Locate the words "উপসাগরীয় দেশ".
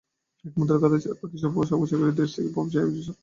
1.55-2.29